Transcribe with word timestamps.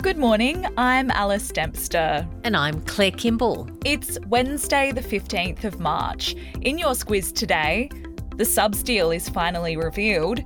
Good 0.00 0.16
morning, 0.16 0.64
I'm 0.76 1.10
Alice 1.10 1.48
Dempster. 1.48 2.24
And 2.44 2.56
I'm 2.56 2.80
Claire 2.82 3.10
Kimball. 3.10 3.68
It's 3.84 4.16
Wednesday, 4.28 4.92
the 4.92 5.00
15th 5.00 5.64
of 5.64 5.80
March. 5.80 6.36
In 6.60 6.78
your 6.78 6.92
squiz 6.92 7.34
today, 7.34 7.90
the 8.36 8.44
subs 8.44 8.84
deal 8.84 9.10
is 9.10 9.28
finally 9.28 9.76
revealed, 9.76 10.40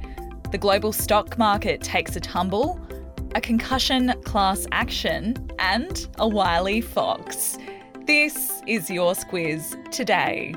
the 0.52 0.56
global 0.56 0.90
stock 0.90 1.36
market 1.36 1.82
takes 1.82 2.16
a 2.16 2.20
tumble, 2.20 2.80
a 3.34 3.42
concussion 3.42 4.14
class 4.24 4.66
action, 4.72 5.36
and 5.58 6.08
a 6.16 6.26
wily 6.26 6.80
fox. 6.80 7.58
This 8.06 8.62
is 8.66 8.88
your 8.88 9.12
squiz 9.12 9.76
today. 9.90 10.54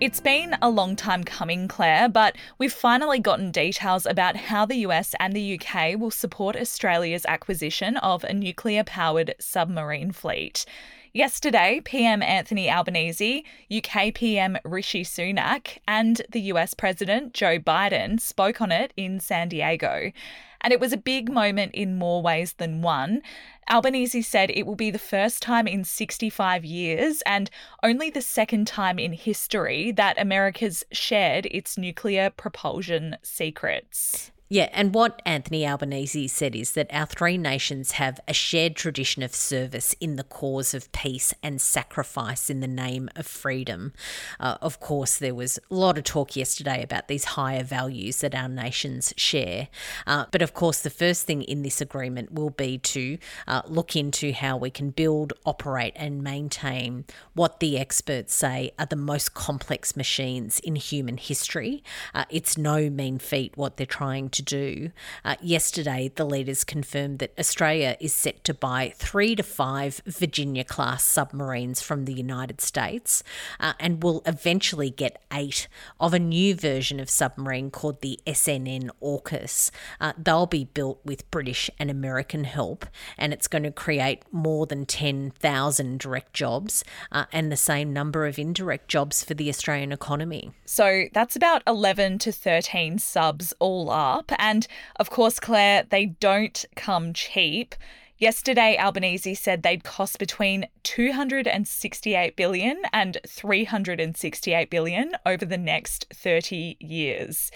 It's 0.00 0.18
been 0.18 0.56
a 0.62 0.70
long 0.70 0.96
time 0.96 1.24
coming, 1.24 1.68
Claire, 1.68 2.08
but 2.08 2.34
we've 2.56 2.72
finally 2.72 3.18
gotten 3.18 3.50
details 3.50 4.06
about 4.06 4.34
how 4.34 4.64
the 4.64 4.76
US 4.76 5.14
and 5.20 5.34
the 5.34 5.60
UK 5.60 6.00
will 6.00 6.10
support 6.10 6.56
Australia's 6.56 7.26
acquisition 7.26 7.98
of 7.98 8.24
a 8.24 8.32
nuclear 8.32 8.82
powered 8.82 9.34
submarine 9.38 10.10
fleet. 10.10 10.64
Yesterday, 11.12 11.80
PM 11.84 12.22
Anthony 12.22 12.70
Albanese, 12.70 13.44
UK 13.68 14.14
PM 14.14 14.56
Rishi 14.64 15.02
Sunak, 15.02 15.78
and 15.88 16.22
the 16.30 16.40
US 16.52 16.72
President 16.72 17.34
Joe 17.34 17.58
Biden 17.58 18.20
spoke 18.20 18.60
on 18.60 18.70
it 18.70 18.92
in 18.96 19.18
San 19.18 19.48
Diego. 19.48 20.12
And 20.60 20.72
it 20.72 20.78
was 20.78 20.92
a 20.92 20.96
big 20.96 21.28
moment 21.28 21.74
in 21.74 21.98
more 21.98 22.22
ways 22.22 22.52
than 22.52 22.80
one. 22.80 23.22
Albanese 23.68 24.22
said 24.22 24.50
it 24.50 24.66
will 24.66 24.76
be 24.76 24.92
the 24.92 25.00
first 25.00 25.42
time 25.42 25.66
in 25.66 25.82
65 25.82 26.64
years 26.64 27.22
and 27.26 27.50
only 27.82 28.10
the 28.10 28.22
second 28.22 28.68
time 28.68 29.00
in 29.00 29.12
history 29.12 29.90
that 29.90 30.20
America's 30.20 30.84
shared 30.92 31.46
its 31.46 31.76
nuclear 31.76 32.30
propulsion 32.30 33.16
secrets. 33.22 34.30
Yeah, 34.52 34.68
and 34.72 34.92
what 34.92 35.22
Anthony 35.24 35.64
Albanese 35.64 36.26
said 36.26 36.56
is 36.56 36.72
that 36.72 36.88
our 36.92 37.06
three 37.06 37.38
nations 37.38 37.92
have 37.92 38.18
a 38.26 38.34
shared 38.34 38.74
tradition 38.74 39.22
of 39.22 39.32
service 39.32 39.94
in 40.00 40.16
the 40.16 40.24
cause 40.24 40.74
of 40.74 40.90
peace 40.90 41.32
and 41.40 41.60
sacrifice 41.60 42.50
in 42.50 42.58
the 42.58 42.66
name 42.66 43.08
of 43.14 43.28
freedom. 43.28 43.92
Uh, 44.40 44.58
of 44.60 44.80
course, 44.80 45.18
there 45.18 45.36
was 45.36 45.60
a 45.70 45.74
lot 45.74 45.96
of 45.96 46.02
talk 46.02 46.34
yesterday 46.34 46.82
about 46.82 47.06
these 47.06 47.24
higher 47.36 47.62
values 47.62 48.22
that 48.22 48.34
our 48.34 48.48
nations 48.48 49.14
share. 49.16 49.68
Uh, 50.04 50.24
but 50.32 50.42
of 50.42 50.52
course, 50.52 50.80
the 50.80 50.90
first 50.90 51.28
thing 51.28 51.42
in 51.42 51.62
this 51.62 51.80
agreement 51.80 52.32
will 52.32 52.50
be 52.50 52.76
to 52.76 53.18
uh, 53.46 53.62
look 53.68 53.94
into 53.94 54.32
how 54.32 54.56
we 54.56 54.68
can 54.68 54.90
build, 54.90 55.32
operate, 55.46 55.92
and 55.94 56.24
maintain 56.24 57.04
what 57.34 57.60
the 57.60 57.78
experts 57.78 58.34
say 58.34 58.72
are 58.80 58.86
the 58.86 58.96
most 58.96 59.32
complex 59.32 59.94
machines 59.94 60.58
in 60.58 60.74
human 60.74 61.18
history. 61.18 61.84
Uh, 62.12 62.24
it's 62.30 62.58
no 62.58 62.90
mean 62.90 63.16
feat 63.20 63.56
what 63.56 63.76
they're 63.76 63.86
trying 63.86 64.28
to 64.28 64.39
to 64.40 64.44
do. 64.44 64.90
Uh, 65.24 65.36
yesterday, 65.40 66.10
the 66.14 66.24
leaders 66.24 66.64
confirmed 66.64 67.18
that 67.18 67.32
Australia 67.38 67.96
is 68.00 68.14
set 68.14 68.42
to 68.44 68.54
buy 68.54 68.92
three 68.96 69.34
to 69.36 69.42
five 69.42 70.00
Virginia 70.06 70.64
class 70.64 71.04
submarines 71.04 71.82
from 71.82 72.04
the 72.04 72.12
United 72.12 72.60
States 72.60 73.22
uh, 73.58 73.74
and 73.78 74.02
will 74.02 74.22
eventually 74.26 74.90
get 74.90 75.22
eight 75.32 75.68
of 75.98 76.14
a 76.14 76.18
new 76.18 76.54
version 76.54 77.00
of 77.00 77.10
submarine 77.10 77.70
called 77.70 78.00
the 78.00 78.18
SSN 78.26 78.90
AUKUS. 79.02 79.70
Uh, 80.00 80.12
they'll 80.16 80.46
be 80.46 80.64
built 80.64 81.00
with 81.04 81.30
British 81.30 81.70
and 81.78 81.90
American 81.90 82.44
help, 82.44 82.86
and 83.18 83.32
it's 83.32 83.48
going 83.48 83.62
to 83.64 83.70
create 83.70 84.22
more 84.32 84.66
than 84.66 84.86
10,000 84.86 86.00
direct 86.00 86.32
jobs 86.32 86.84
uh, 87.12 87.26
and 87.32 87.50
the 87.50 87.56
same 87.56 87.92
number 87.92 88.26
of 88.26 88.38
indirect 88.38 88.88
jobs 88.88 89.22
for 89.24 89.34
the 89.34 89.48
Australian 89.48 89.92
economy. 89.92 90.52
So 90.64 91.04
that's 91.12 91.36
about 91.36 91.62
11 91.66 92.18
to 92.20 92.32
13 92.32 92.98
subs 92.98 93.52
all 93.58 93.90
up. 93.90 94.29
And 94.38 94.66
of 94.96 95.10
course, 95.10 95.40
Claire, 95.40 95.84
they 95.88 96.06
don't 96.06 96.64
come 96.76 97.12
cheap. 97.12 97.74
Yesterday, 98.18 98.76
Albanese 98.78 99.34
said 99.34 99.62
they'd 99.62 99.82
cost 99.82 100.18
between 100.18 100.66
268 100.82 102.36
billion 102.36 102.82
and 102.92 103.16
368 103.26 104.70
billion 104.70 105.12
over 105.24 105.46
the 105.46 105.56
next 105.56 106.06
30 106.12 106.76
years. 106.80 107.50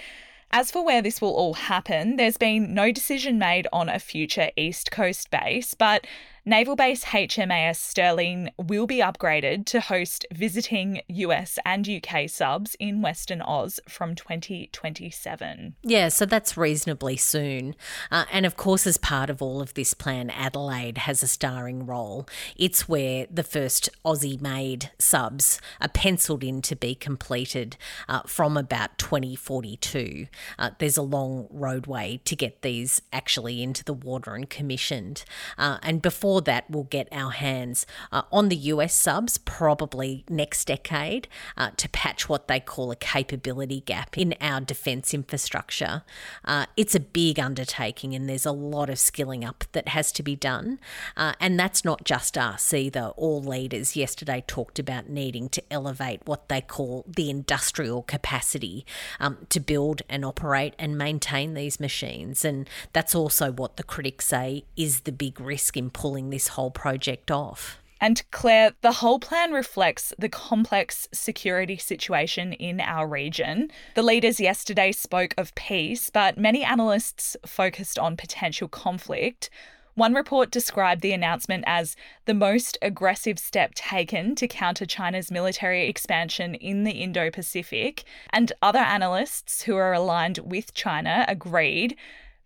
As 0.51 0.71
for 0.71 0.85
where 0.85 1.03
this 1.03 1.21
will 1.21 1.35
all 1.35 1.55
happen, 1.55 2.17
there's 2.17 2.37
been 2.37 2.73
no 2.73 2.93
decision 2.93 3.39
made 3.39 3.67
on 3.73 3.89
a 3.89 3.99
future 3.99 4.51
East 4.57 4.91
Coast 4.91 5.31
base, 5.31 5.75
but 5.75 6.07
Naval 6.47 6.77
Base 6.77 7.07
HMAS 7.07 7.77
Stirling 7.77 8.51
will 8.59 8.87
be 8.87 8.99
upgraded 8.99 9.65
to 9.65 9.81
host 9.81 10.27
visiting 10.31 11.01
US 11.09 11.59
and 11.65 11.89
UK 11.89 12.29
subs 12.29 12.77
in 12.79 13.01
Western 13.01 13.41
Oz 13.41 13.81
from 13.89 14.15
2027. 14.15 15.75
Yeah, 15.83 16.09
so 16.09 16.27
that's 16.27 16.55
reasonably 16.55 17.17
soon. 17.17 17.75
Uh, 18.11 18.27
and 18.31 18.45
of 18.45 18.59
course, 18.59 18.87
as 18.87 18.99
part 18.99 19.31
of 19.31 19.41
all 19.41 19.63
of 19.63 19.73
this 19.73 19.95
plan, 19.95 20.29
Adelaide 20.29 20.99
has 20.99 21.23
a 21.23 21.27
starring 21.27 21.87
role. 21.87 22.29
It's 22.57 22.87
where 22.87 23.27
the 23.31 23.43
first 23.43 23.89
Aussie 24.05 24.39
made 24.39 24.91
subs 24.99 25.63
are 25.81 25.89
penciled 25.89 26.45
in 26.45 26.61
to 26.61 26.77
be 26.77 26.95
completed 26.95 27.79
uh, 28.07 28.21
from 28.27 28.59
about 28.59 28.99
2042. 28.99 30.27
Uh, 30.59 30.73
there's 30.79 30.99
a 30.99 31.03
long 31.03 31.47
roadway 31.49 32.21
to 32.27 32.37
get 32.37 32.61
these 32.61 33.01
actually 33.15 33.63
into 33.63 33.83
the 33.83 33.95
water 33.95 34.35
and 34.35 34.51
commissioned. 34.51 35.25
Uh, 35.57 35.79
and 35.83 36.03
before 36.03 36.34
before 36.35 36.43
that, 36.43 36.69
we'll 36.69 36.83
get 36.83 37.07
our 37.13 37.31
hands 37.31 37.87
uh, 38.11 38.23
on 38.33 38.49
the 38.49 38.57
US 38.57 38.93
subs 38.93 39.39
probably 39.39 40.25
next 40.29 40.65
decade 40.65 41.29
uh, 41.57 41.71
to 41.77 41.89
patch 41.91 42.29
what 42.29 42.49
they 42.49 42.59
call 42.59 42.91
a 42.91 42.97
capability 42.97 43.83
gap 43.83 44.19
in 44.19 44.35
our 44.41 44.61
defence 44.61 45.15
infrastructure. 45.15 46.03
Uh, 46.45 46.67
it's 46.77 46.97
a 46.97 46.99
big 46.99 47.39
undertaking 47.39 48.17
and 48.17 48.29
there's 48.29 48.47
a 48.47 48.51
lot 48.51 48.91
of 48.91 48.99
skilling 48.99 49.45
up 49.45 49.63
that 49.73 49.87
has 49.89 50.11
to 50.11 50.25
be 50.25 50.35
done. 50.35 50.81
Uh, 51.17 51.35
and 51.39 51.57
that's 51.57 51.85
not 51.85 52.03
just 52.03 52.37
us 52.37 52.75
either. 52.75 53.13
All 53.17 53.41
leaders 53.41 53.95
yesterday 53.95 54.43
talked 54.45 54.81
about 54.81 55.09
needing 55.09 55.49
to 55.51 55.63
elevate 55.71 56.23
what 56.25 56.49
they 56.49 56.61
call 56.61 57.05
the 57.07 57.31
industrial 57.31 58.03
capacity 58.03 58.85
um, 59.21 59.39
to 59.51 59.61
build 59.61 60.03
and 60.09 60.25
operate 60.25 60.75
and 60.81 60.99
maintain 60.99 61.55
these 61.55 61.79
machines. 61.79 62.45
And 62.45 62.69
that's 62.93 63.15
also 63.15 63.53
what 63.53 63.77
the 63.77 63.85
critics 63.85 64.27
say 64.27 64.65
is 64.77 65.03
the 65.03 65.13
big 65.13 65.41
risk 65.41 65.77
in 65.77 65.91
pulling 65.91 66.24
this 66.31 66.49
whole 66.49 66.71
project 66.71 67.31
off. 67.31 67.79
And 68.01 68.23
Claire, 68.31 68.73
the 68.83 68.93
whole 68.93 69.19
plan 69.19 69.53
reflects 69.53 70.13
the 70.19 70.29
complex 70.29 71.09
security 71.13 71.79
situation 71.79 72.53
in 72.53 72.81
our 72.81 73.07
region. 73.07 73.71
The 73.95 74.03
leaders 74.03 74.41
yesterday 74.41 74.93
spoke 74.93 75.33
of 75.39 75.55
peace, 75.55 76.11
but 76.11 76.37
many 76.37 76.63
analysts 76.65 77.35
focused 77.47 77.99
on 77.99 78.19
potential 78.19 78.69
conflict. 78.69 79.49
One 79.95 80.13
report 80.13 80.51
described 80.51 81.03
the 81.03 81.13
announcement 81.13 81.65
as 81.67 81.97
the 82.25 82.35
most 82.35 82.77
aggressive 82.83 83.39
step 83.39 83.75
taken 83.75 84.35
to 84.35 84.49
counter 84.49 84.85
China's 84.85 85.31
military 85.31 85.89
expansion 85.89 86.57
in 86.57 86.83
the 86.83 86.91
Indo 86.91 87.31
Pacific, 87.31 88.03
and 88.31 88.53
other 88.61 88.81
analysts 88.81 89.63
who 89.63 89.77
are 89.77 89.93
aligned 89.93 90.39
with 90.39 90.75
China 90.75 91.25
agreed. 91.29 91.97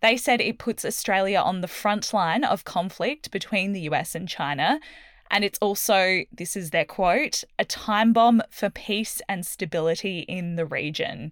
They 0.01 0.17
said 0.17 0.41
it 0.41 0.59
puts 0.59 0.85
Australia 0.85 1.39
on 1.39 1.61
the 1.61 1.67
front 1.67 2.13
line 2.13 2.43
of 2.43 2.63
conflict 2.63 3.31
between 3.31 3.73
the 3.73 3.81
US 3.81 4.15
and 4.15 4.27
China. 4.27 4.79
And 5.31 5.43
it's 5.43 5.59
also, 5.59 6.23
this 6.31 6.55
is 6.55 6.71
their 6.71 6.85
quote, 6.85 7.43
a 7.59 7.65
time 7.65 8.13
bomb 8.13 8.41
for 8.49 8.69
peace 8.69 9.21
and 9.29 9.45
stability 9.45 10.19
in 10.21 10.55
the 10.55 10.65
region. 10.65 11.31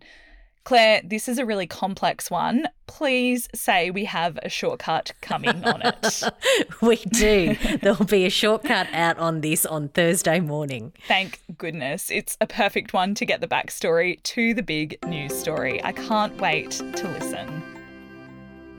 Claire, 0.67 1.01
this 1.01 1.29
is 1.29 1.37
a 1.37 1.45
really 1.45 1.65
complex 1.65 2.29
one. 2.29 2.67
Please 2.87 3.47
say 3.55 3.89
we 3.89 4.03
have 4.03 4.37
a 4.43 4.49
shortcut 4.49 5.13
coming 5.21 5.63
on 5.63 5.81
it. 5.81 6.23
we 6.81 6.97
do. 6.97 7.55
There'll 7.81 8.03
be 8.03 8.25
a 8.25 8.29
shortcut 8.29 8.87
out 8.91 9.17
on 9.17 9.39
this 9.39 9.65
on 9.65 9.87
Thursday 9.87 10.41
morning. 10.41 10.91
Thank 11.07 11.39
goodness. 11.57 12.11
It's 12.11 12.37
a 12.41 12.47
perfect 12.47 12.91
one 12.91 13.15
to 13.15 13.25
get 13.25 13.39
the 13.39 13.47
backstory 13.47 14.21
to 14.23 14.53
the 14.53 14.61
big 14.61 14.97
news 15.07 15.33
story. 15.33 15.81
I 15.85 15.93
can't 15.93 16.37
wait 16.41 16.71
to 16.71 17.07
listen. 17.13 17.76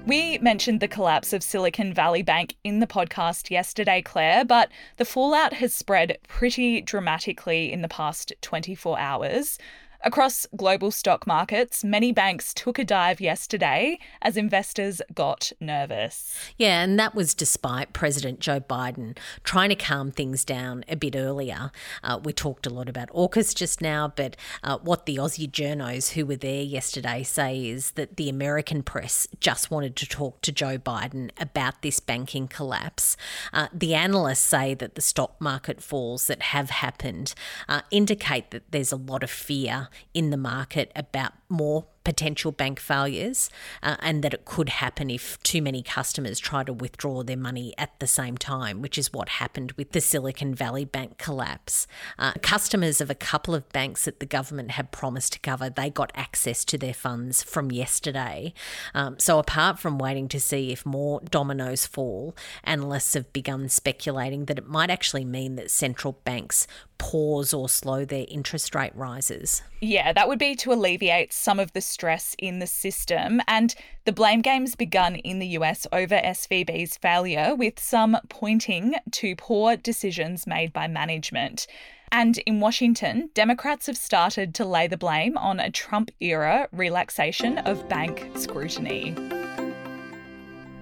We 0.09 0.39
mentioned 0.39 0.81
the 0.81 0.89
collapse 0.89 1.35
of 1.35 1.43
Silicon 1.43 1.93
Valley 1.93 2.23
Bank 2.23 2.57
in 2.65 2.81
the 2.81 2.87
podcast 2.87 3.51
yesterday, 3.51 4.01
Claire, 4.01 4.43
but 4.43 4.71
the 4.97 5.05
fallout 5.05 5.53
has 5.53 5.75
spread 5.75 6.17
pretty 6.27 6.81
dramatically 6.81 7.71
in 7.71 7.83
the 7.83 7.89
past 7.89 8.33
24 8.41 8.99
hours. 8.99 9.59
Across 10.05 10.47
global 10.55 10.93
stock 10.93 11.27
markets, 11.27 11.83
many 11.83 12.12
banks 12.12 12.55
took 12.55 12.79
a 12.79 12.85
dive 12.85 13.21
yesterday 13.21 13.99
as 14.23 14.37
investors 14.37 15.03
got 15.12 15.50
nervous. 15.61 16.39
Yeah, 16.56 16.85
and 16.85 16.97
that 17.00 17.17
was 17.17 17.35
despite 17.35 17.93
President 17.93 18.39
Joe 18.39 18.61
Biden 18.61 19.19
trying 19.43 19.71
to 19.71 19.75
calm 19.75 20.12
things 20.12 20.45
down 20.45 20.85
a 20.89 20.95
bit 20.95 21.17
earlier. 21.17 21.73
Uh, 22.05 22.21
we 22.23 22.33
talked 22.33 22.65
a 22.65 22.71
lot 22.71 22.89
about 22.89 23.09
AUKUS 23.09 23.56
just 23.56 23.83
now, 23.83 24.12
but 24.15 24.37
uh, 24.62 24.79
what 24.79 25.05
the 25.05 25.17
Aussie 25.17 25.50
journos 25.50 26.12
who 26.12 26.25
were 26.25 26.37
there 26.37 26.62
yesterday 26.62 27.25
say 27.25 27.67
is 27.67 27.91
that 27.93 28.17
the 28.17 28.29
American 28.29 28.85
press 28.85 29.27
just 29.41 29.73
wanted 29.73 29.97
to 29.97 30.06
talk 30.06 30.41
to 30.43 30.53
Joe 30.53 30.79
Biden 30.79 31.33
about 31.41 31.83
this 31.83 31.99
banking 31.99 32.47
collapse. 32.47 33.17
Uh, 33.53 33.67
the 33.75 33.97
analysts 33.97 34.39
say 34.39 34.75
that 34.75 34.95
the 34.95 35.00
stock 35.00 35.41
market 35.41 35.83
falls 35.83 36.29
that 36.29 36.43
have 36.43 36.71
happened 36.71 37.35
uh, 37.69 37.81
indicate 37.91 38.53
that 38.53 38.71
there's 38.71 38.93
a 38.93 38.97
lot 38.97 39.25
of 39.25 39.31
fear 39.31 39.88
in 40.14 40.31
the 40.31 40.37
market 40.37 40.90
about 40.96 41.32
more 41.49 41.87
potential 42.09 42.51
bank 42.51 42.81
failures 42.81 43.51
uh, 43.83 43.95
and 44.01 44.25
that 44.25 44.33
it 44.33 44.47
could 44.47 44.71
happen 44.71 45.11
if 45.11 45.39
too 45.43 45.61
many 45.61 45.83
customers 45.83 46.39
try 46.39 46.65
to 46.65 46.73
withdraw 46.73 47.23
their 47.23 47.37
money 47.37 47.75
at 47.77 48.01
the 48.01 48.07
same 48.07 48.39
time, 48.39 48.81
which 48.81 48.97
is 48.97 49.13
what 49.13 49.29
happened 49.29 49.73
with 49.73 49.93
the 49.93 50.01
Silicon 50.01 50.55
Valley 50.55 50.87
Bank 50.87 51.19
collapse. 51.19 51.87
Uh, 52.19 52.33
customers 52.41 53.03
of 53.03 53.11
a 53.11 53.15
couple 53.15 53.55
of 53.55 53.69
banks 53.75 54.07
that 54.07 54.21
the 54.21 54.27
government 54.27 54.71
had 54.71 54.91
promised 54.91 55.35
to 55.35 55.39
cover, 55.39 55.69
they 55.69 55.91
got 55.91 56.11
access 56.15 56.65
to 56.65 56.79
their 56.79 56.95
funds 56.95 57.43
from 57.43 57.71
yesterday. 57.71 58.55
Um, 58.95 59.19
so 59.19 59.39
apart 59.39 59.79
from 59.79 59.99
waiting 59.99 60.29
to 60.29 60.41
see 60.41 60.73
if 60.73 60.87
more 60.87 61.21
dominoes 61.31 61.85
fall, 61.85 62.35
analysts 62.65 63.13
have 63.13 63.35
begun 63.35 63.69
speculating 63.69 64.47
that 64.47 64.57
it 64.57 64.67
might 64.67 64.89
actually 64.89 65.27
mean 65.27 65.57
that 65.57 65.71
central 65.71 66.15
banks 66.25 66.67
pause 66.99 67.55
or 67.55 67.69
slow 67.69 68.05
their 68.05 68.27
interest 68.29 68.75
rate 68.75 68.95
rises. 68.95 69.63
Yeah, 69.81 70.13
that 70.13 70.29
would 70.29 70.39
be 70.39 70.57
to 70.57 70.73
alleviate 70.73 71.33
some 71.33 71.61
of 71.61 71.73
the 71.73 71.81
stress 71.99 72.37
in 72.39 72.61
the 72.61 72.67
system. 72.67 73.41
And 73.49 73.75
the 74.05 74.12
blame 74.12 74.41
game's 74.41 74.77
begun 74.77 75.17
in 75.17 75.41
the 75.41 75.49
US 75.59 75.85
over 75.93 76.15
SVB's 76.15 76.97
failure, 76.97 77.56
with 77.56 77.81
some 77.81 78.17
pointing 78.29 78.95
to 79.11 79.35
poor 79.35 79.77
decisions 79.77 80.47
made 80.47 80.73
by 80.73 80.87
management. 80.87 81.67
And 82.12 82.39
in 82.47 82.61
Washington, 82.61 83.31
Democrats 83.35 83.87
have 83.87 83.97
started 83.97 84.55
to 84.55 84.65
lay 84.65 84.87
the 84.87 84.97
blame 84.97 85.37
on 85.37 85.59
a 85.59 85.73
Trump 85.73 86.12
era 86.21 86.69
relaxation 86.71 87.59
of 87.59 87.89
bank 87.89 88.31
scrutiny. 88.37 89.17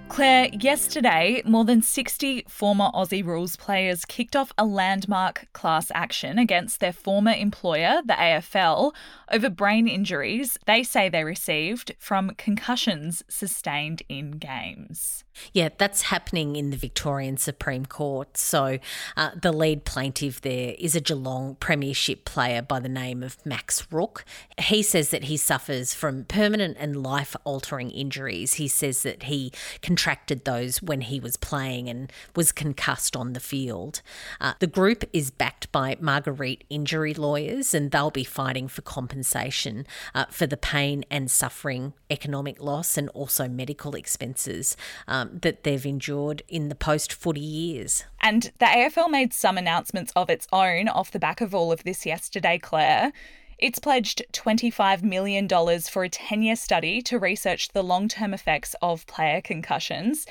Claire, 0.08 0.48
yesterday, 0.52 1.42
more 1.44 1.64
than 1.64 1.82
60 1.82 2.44
former 2.48 2.90
Aussie 2.94 3.24
Rules 3.24 3.56
players 3.56 4.04
kicked 4.04 4.36
off 4.36 4.52
a 4.56 4.64
landmark 4.64 5.48
class 5.52 5.90
action 5.94 6.38
against 6.38 6.78
their 6.78 6.92
former 6.92 7.32
employer, 7.32 8.00
the 8.04 8.14
AFL, 8.14 8.94
over 9.30 9.50
brain 9.50 9.88
injuries 9.88 10.58
they 10.66 10.82
say 10.82 11.08
they 11.08 11.24
received 11.24 11.94
from 11.98 12.30
concussions 12.36 13.22
sustained 13.28 14.02
in 14.08 14.32
games. 14.32 15.24
Yeah, 15.52 15.68
that's 15.76 16.02
happening 16.02 16.56
in 16.56 16.70
the 16.70 16.76
Victorian 16.78 17.36
Supreme 17.36 17.84
Court. 17.84 18.38
So, 18.38 18.78
uh, 19.16 19.30
the 19.40 19.52
lead 19.52 19.84
plaintiff 19.84 20.40
there 20.40 20.74
is 20.78 20.96
a 20.96 21.00
Geelong 21.00 21.56
Premiership 21.56 22.24
player 22.24 22.62
by 22.62 22.80
the 22.80 22.88
name 22.88 23.22
of 23.22 23.44
Max 23.44 23.86
Rooke. 23.92 24.24
He 24.58 24.82
says 24.82 25.10
that 25.10 25.24
he 25.24 25.36
suffers 25.36 25.92
from 25.92 26.24
permanent 26.24 26.78
and 26.80 27.02
life 27.02 27.36
altering 27.44 27.90
injuries. 27.90 28.54
He 28.54 28.66
says 28.66 29.02
that 29.02 29.24
he 29.24 29.52
contracted 29.82 30.44
those 30.44 30.80
when 30.80 31.02
he 31.02 31.20
was 31.20 31.36
playing 31.36 31.88
and 31.88 32.10
was 32.34 32.50
concussed 32.50 33.14
on 33.14 33.34
the 33.34 33.40
field. 33.40 34.00
Uh, 34.40 34.54
the 34.58 34.66
group 34.66 35.04
is 35.12 35.30
backed 35.30 35.70
by 35.70 35.96
Margalit 35.96 36.62
injury 36.70 37.12
lawyers, 37.12 37.74
and 37.74 37.90
they'll 37.90 38.10
be 38.10 38.24
fighting 38.24 38.68
for 38.68 38.80
compensation 38.80 39.15
compensation 39.16 39.86
uh, 40.14 40.26
for 40.26 40.46
the 40.46 40.58
pain 40.58 41.02
and 41.10 41.30
suffering, 41.30 41.94
economic 42.10 42.62
loss, 42.62 42.98
and 42.98 43.08
also 43.10 43.48
medical 43.48 43.94
expenses 43.94 44.76
um, 45.08 45.38
that 45.40 45.62
they've 45.62 45.86
endured 45.86 46.42
in 46.48 46.68
the 46.68 46.74
post 46.74 47.14
footy 47.14 47.40
years. 47.40 48.04
And 48.20 48.52
the 48.58 48.66
AFL 48.66 49.10
made 49.10 49.32
some 49.32 49.56
announcements 49.56 50.12
of 50.14 50.28
its 50.28 50.46
own 50.52 50.88
off 50.88 51.10
the 51.10 51.18
back 51.18 51.40
of 51.40 51.54
all 51.54 51.72
of 51.72 51.82
this 51.84 52.04
yesterday, 52.04 52.58
Claire. 52.58 53.12
It's 53.58 53.78
pledged 53.78 54.22
$25 54.34 55.02
million 55.02 55.48
for 55.48 56.04
a 56.04 56.10
10 56.10 56.42
year 56.42 56.56
study 56.56 57.00
to 57.02 57.18
research 57.18 57.68
the 57.68 57.82
long 57.82 58.08
term 58.08 58.34
effects 58.34 58.74
of 58.82 59.06
player 59.06 59.40
concussions. 59.40 60.26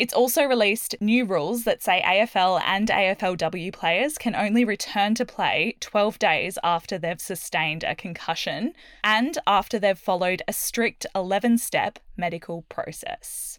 It's 0.00 0.14
also 0.14 0.44
released 0.44 0.96
new 1.02 1.26
rules 1.26 1.64
that 1.64 1.82
say 1.82 2.02
AFL 2.02 2.62
and 2.64 2.88
AFLW 2.88 3.70
players 3.70 4.16
can 4.16 4.34
only 4.34 4.64
return 4.64 5.14
to 5.16 5.26
play 5.26 5.76
12 5.80 6.18
days 6.18 6.58
after 6.64 6.96
they've 6.96 7.20
sustained 7.20 7.84
a 7.84 7.94
concussion 7.94 8.72
and 9.04 9.36
after 9.46 9.78
they've 9.78 9.98
followed 9.98 10.40
a 10.48 10.54
strict 10.54 11.04
11 11.14 11.58
step 11.58 11.98
medical 12.16 12.62
process. 12.70 13.58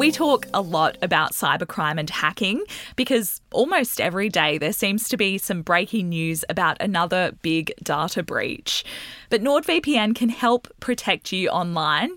We 0.00 0.10
talk 0.10 0.46
a 0.52 0.62
lot 0.62 0.98
about 1.00 1.30
cybercrime 1.30 2.00
and 2.00 2.10
hacking 2.10 2.64
because 2.96 3.40
almost 3.52 4.00
every 4.00 4.28
day 4.28 4.58
there 4.58 4.72
seems 4.72 5.08
to 5.10 5.16
be 5.16 5.38
some 5.38 5.62
breaking 5.62 6.08
news 6.08 6.44
about 6.48 6.76
another 6.80 7.36
big 7.42 7.72
data 7.84 8.24
breach. 8.24 8.84
But 9.28 9.42
NordVPN 9.42 10.16
can 10.16 10.30
help 10.30 10.66
protect 10.80 11.32
you 11.32 11.50
online 11.50 12.16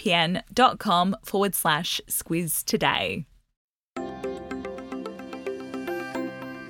nordvpn.com 0.01 1.15
forward 1.23 1.55
slash 1.55 2.01
squiz 2.07 2.63
today. 2.63 3.25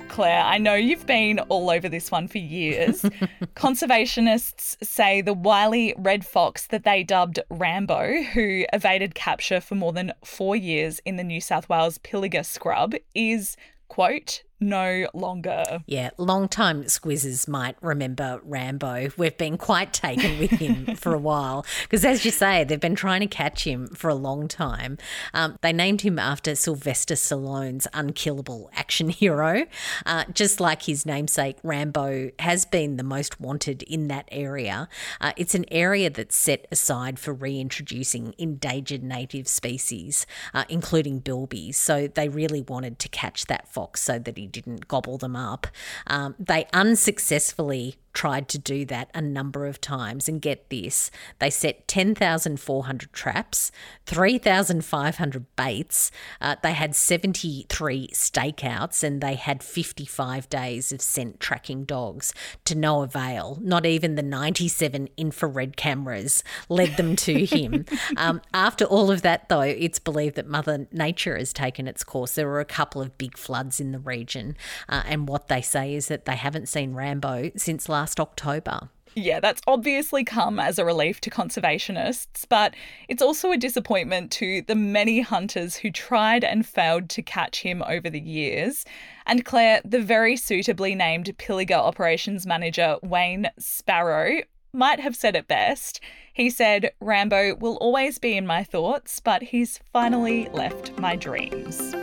Claire, 0.08 0.42
I 0.42 0.58
know 0.58 0.74
you've 0.74 1.06
been 1.06 1.38
all 1.38 1.70
over 1.70 1.88
this 1.88 2.10
one 2.10 2.28
for 2.28 2.36
years. 2.36 3.00
Conservationists 3.56 4.76
say 4.84 5.22
the 5.22 5.32
wily 5.32 5.94
red 5.96 6.26
fox 6.26 6.66
that 6.66 6.84
they 6.84 7.02
dubbed 7.02 7.40
Rambo, 7.48 8.22
who 8.34 8.66
evaded 8.74 9.14
capture 9.14 9.58
for 9.58 9.74
more 9.74 9.94
than 9.94 10.12
four 10.22 10.54
years 10.54 11.00
in 11.06 11.16
the 11.16 11.24
New 11.24 11.40
South 11.40 11.66
Wales 11.70 11.96
Pilliga 11.96 12.44
scrub, 12.44 12.94
is, 13.14 13.56
quote, 13.88 14.42
no 14.62 15.08
longer. 15.12 15.82
Yeah, 15.86 16.10
long 16.16 16.48
time 16.48 16.84
squizzes 16.84 17.48
might 17.48 17.76
remember 17.82 18.40
Rambo. 18.44 19.10
We've 19.16 19.36
been 19.36 19.58
quite 19.58 19.92
taken 19.92 20.38
with 20.38 20.50
him 20.52 20.96
for 20.96 21.14
a 21.14 21.18
while 21.18 21.66
because, 21.82 22.04
as 22.04 22.24
you 22.24 22.30
say, 22.30 22.64
they've 22.64 22.80
been 22.80 22.94
trying 22.94 23.20
to 23.20 23.26
catch 23.26 23.64
him 23.64 23.88
for 23.88 24.08
a 24.08 24.14
long 24.14 24.48
time. 24.48 24.98
Um, 25.34 25.58
they 25.60 25.72
named 25.72 26.02
him 26.02 26.18
after 26.18 26.54
Sylvester 26.54 27.14
Stallone's 27.14 27.86
unkillable 27.92 28.70
action 28.74 29.08
hero. 29.08 29.66
Uh, 30.06 30.24
just 30.32 30.60
like 30.60 30.82
his 30.82 31.04
namesake, 31.04 31.58
Rambo 31.62 32.30
has 32.38 32.64
been 32.64 32.96
the 32.96 33.02
most 33.02 33.40
wanted 33.40 33.82
in 33.82 34.08
that 34.08 34.28
area. 34.30 34.88
Uh, 35.20 35.32
it's 35.36 35.54
an 35.54 35.64
area 35.70 36.10
that's 36.10 36.36
set 36.36 36.66
aside 36.70 37.18
for 37.18 37.32
reintroducing 37.32 38.34
endangered 38.38 39.02
native 39.02 39.48
species, 39.48 40.26
uh, 40.54 40.64
including 40.68 41.20
bilbies. 41.20 41.74
So 41.74 42.08
they 42.08 42.28
really 42.28 42.62
wanted 42.62 42.98
to 43.00 43.08
catch 43.08 43.46
that 43.46 43.68
fox 43.68 44.00
so 44.02 44.18
that 44.18 44.36
he 44.36 44.46
didn't 44.52 44.88
gobble 44.88 45.18
them 45.18 45.34
up. 45.34 45.66
Um, 46.06 46.34
they 46.38 46.66
unsuccessfully 46.72 47.96
tried 48.12 48.48
to 48.48 48.58
do 48.58 48.84
that 48.86 49.10
a 49.14 49.20
number 49.20 49.66
of 49.66 49.80
times. 49.80 50.28
And 50.28 50.40
get 50.40 50.70
this 50.70 51.10
they 51.38 51.50
set 51.50 51.88
10,400 51.88 53.12
traps, 53.12 53.72
3,500 54.06 55.56
baits, 55.56 56.10
uh, 56.40 56.56
they 56.62 56.72
had 56.72 56.94
73 56.94 58.08
stakeouts, 58.08 59.02
and 59.02 59.20
they 59.20 59.34
had 59.34 59.62
55 59.62 60.48
days 60.48 60.92
of 60.92 61.00
scent 61.00 61.40
tracking 61.40 61.84
dogs 61.84 62.32
to 62.64 62.74
no 62.74 63.02
avail. 63.02 63.58
Not 63.60 63.86
even 63.86 64.14
the 64.14 64.22
97 64.22 65.08
infrared 65.16 65.76
cameras 65.76 66.44
led 66.68 66.96
them 66.96 67.16
to 67.16 67.44
him. 67.44 67.84
um, 68.16 68.40
after 68.52 68.84
all 68.84 69.10
of 69.10 69.22
that, 69.22 69.48
though, 69.48 69.60
it's 69.60 69.98
believed 69.98 70.36
that 70.36 70.46
Mother 70.46 70.86
Nature 70.92 71.36
has 71.36 71.52
taken 71.52 71.88
its 71.88 72.04
course. 72.04 72.34
There 72.34 72.48
were 72.48 72.60
a 72.60 72.64
couple 72.64 73.00
of 73.00 73.16
big 73.18 73.36
floods 73.36 73.80
in 73.80 73.92
the 73.92 73.98
region, 73.98 74.56
uh, 74.88 75.02
and 75.06 75.28
what 75.28 75.48
they 75.48 75.62
say 75.62 75.94
is 75.94 76.08
that 76.08 76.24
they 76.24 76.36
haven't 76.36 76.68
seen 76.68 76.94
Rambo 76.94 77.52
since 77.56 77.88
last 77.88 78.01
last 78.02 78.18
October. 78.18 78.88
Yeah, 79.14 79.38
that's 79.38 79.62
obviously 79.68 80.24
come 80.24 80.58
as 80.58 80.76
a 80.76 80.84
relief 80.84 81.20
to 81.20 81.30
conservationists, 81.30 82.46
but 82.48 82.74
it's 83.08 83.22
also 83.22 83.52
a 83.52 83.56
disappointment 83.56 84.32
to 84.32 84.62
the 84.62 84.74
many 84.74 85.20
hunters 85.20 85.76
who 85.76 85.90
tried 85.92 86.42
and 86.42 86.66
failed 86.66 87.08
to 87.10 87.22
catch 87.22 87.62
him 87.62 87.80
over 87.86 88.10
the 88.10 88.20
years. 88.20 88.84
And 89.24 89.44
Claire, 89.44 89.82
the 89.84 90.00
very 90.00 90.36
suitably 90.36 90.96
named 90.96 91.26
Pilliga 91.38 91.76
operations 91.76 92.44
manager 92.44 92.96
Wayne 93.02 93.50
Sparrow, 93.56 94.40
might 94.72 94.98
have 94.98 95.14
said 95.14 95.36
it 95.36 95.46
best. 95.46 96.00
He 96.32 96.50
said, 96.50 96.90
Rambo 97.00 97.56
will 97.56 97.76
always 97.76 98.18
be 98.18 98.36
in 98.36 98.46
my 98.46 98.64
thoughts, 98.64 99.20
but 99.20 99.42
he's 99.42 99.78
finally 99.92 100.48
left 100.48 100.98
my 100.98 101.14
dreams. 101.14 101.94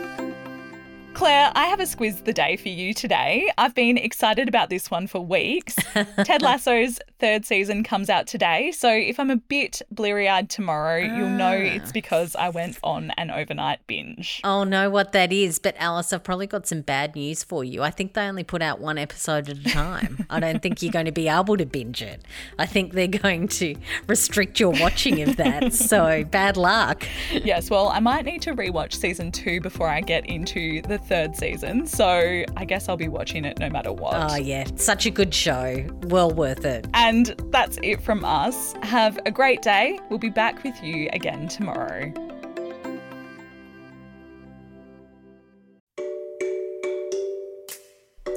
Claire, 1.20 1.52
I 1.54 1.66
have 1.66 1.80
a 1.80 1.82
squiz 1.82 2.24
the 2.24 2.32
day 2.32 2.56
for 2.56 2.70
you 2.70 2.94
today. 2.94 3.52
I've 3.58 3.74
been 3.74 3.98
excited 3.98 4.48
about 4.48 4.70
this 4.70 4.90
one 4.90 5.06
for 5.06 5.20
weeks. 5.20 5.76
Ted 6.24 6.40
Lasso's 6.40 6.98
third 7.20 7.44
season 7.44 7.84
comes 7.84 8.10
out 8.10 8.26
today, 8.26 8.72
so 8.72 8.90
if 8.90 9.20
I'm 9.20 9.30
a 9.30 9.36
bit 9.36 9.82
bleary 9.90 10.28
eyed 10.28 10.48
tomorrow, 10.48 11.06
ah. 11.08 11.16
you'll 11.16 11.28
know 11.28 11.52
ah. 11.52 11.74
it's 11.74 11.92
because 11.92 12.34
I 12.34 12.48
went 12.48 12.78
on 12.82 13.10
an 13.16 13.30
overnight 13.30 13.86
binge. 13.86 14.40
Oh, 14.42 14.64
know 14.64 14.90
what 14.90 15.12
that 15.12 15.32
is, 15.32 15.58
but 15.58 15.76
Alice, 15.78 16.12
I've 16.12 16.24
probably 16.24 16.46
got 16.46 16.66
some 16.66 16.80
bad 16.80 17.14
news 17.14 17.44
for 17.44 17.62
you. 17.62 17.82
I 17.82 17.90
think 17.90 18.14
they 18.14 18.22
only 18.22 18.44
put 18.44 18.62
out 18.62 18.80
one 18.80 18.98
episode 18.98 19.48
at 19.48 19.58
a 19.58 19.64
time. 19.64 20.26
I 20.30 20.40
don't 20.40 20.62
think 20.62 20.82
you're 20.82 20.92
going 20.92 21.06
to 21.06 21.12
be 21.12 21.28
able 21.28 21.56
to 21.56 21.66
binge 21.66 22.02
it. 22.02 22.24
I 22.58 22.66
think 22.66 22.92
they're 22.92 23.06
going 23.06 23.48
to 23.48 23.76
restrict 24.06 24.58
your 24.58 24.70
watching 24.70 25.22
of 25.22 25.36
that, 25.36 25.72
so 25.74 26.24
bad 26.24 26.56
luck. 26.56 27.04
Yes, 27.30 27.70
well, 27.70 27.88
I 27.88 28.00
might 28.00 28.24
need 28.24 28.42
to 28.42 28.54
rewatch 28.54 28.94
season 28.94 29.30
two 29.30 29.60
before 29.60 29.88
I 29.88 30.00
get 30.00 30.26
into 30.26 30.82
the 30.82 30.98
third 30.98 31.36
season, 31.36 31.86
so 31.86 32.44
I 32.56 32.64
guess 32.64 32.88
I'll 32.88 32.96
be 32.96 33.08
watching 33.08 33.44
it 33.44 33.58
no 33.58 33.68
matter 33.68 33.92
what. 33.92 34.32
Oh, 34.32 34.36
yeah. 34.36 34.64
Such 34.76 35.06
a 35.06 35.10
good 35.10 35.34
show. 35.34 35.84
Well 36.04 36.30
worth 36.30 36.64
it. 36.64 36.86
And 37.10 37.34
that's 37.50 37.76
it 37.82 38.00
from 38.00 38.24
us. 38.24 38.72
Have 38.84 39.18
a 39.26 39.32
great 39.32 39.62
day. 39.62 39.98
We'll 40.10 40.20
be 40.20 40.28
back 40.28 40.62
with 40.62 40.80
you 40.80 41.08
again 41.12 41.48
tomorrow. 41.48 42.12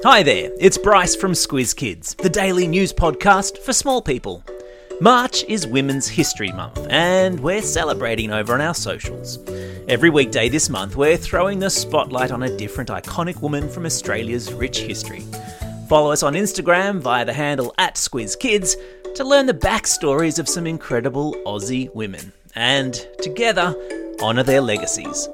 Hi 0.02 0.24
there, 0.24 0.50
it's 0.58 0.76
Bryce 0.76 1.14
from 1.14 1.34
Squiz 1.34 1.76
Kids, 1.76 2.16
the 2.16 2.28
daily 2.28 2.66
news 2.66 2.92
podcast 2.92 3.58
for 3.58 3.72
small 3.72 4.02
people. 4.02 4.42
March 5.00 5.44
is 5.44 5.68
Women's 5.68 6.08
History 6.08 6.50
Month, 6.50 6.84
and 6.90 7.38
we're 7.38 7.62
celebrating 7.62 8.32
over 8.32 8.54
on 8.54 8.60
our 8.60 8.74
socials. 8.74 9.38
Every 9.86 10.10
weekday 10.10 10.48
this 10.48 10.68
month, 10.68 10.96
we're 10.96 11.16
throwing 11.16 11.60
the 11.60 11.70
spotlight 11.70 12.32
on 12.32 12.42
a 12.42 12.56
different 12.56 12.90
iconic 12.90 13.40
woman 13.40 13.68
from 13.68 13.86
Australia's 13.86 14.52
rich 14.52 14.80
history. 14.80 15.22
Follow 15.88 16.12
us 16.12 16.22
on 16.22 16.32
Instagram 16.32 17.00
via 17.00 17.26
the 17.26 17.32
handle 17.32 17.74
at 17.76 17.96
SquizKids 17.96 18.74
to 19.14 19.24
learn 19.24 19.44
the 19.44 19.52
backstories 19.52 20.38
of 20.38 20.48
some 20.48 20.66
incredible 20.66 21.34
Aussie 21.46 21.94
women, 21.94 22.32
and 22.54 23.06
together, 23.20 23.74
honour 24.20 24.42
their 24.42 24.62
legacies. 24.62 25.28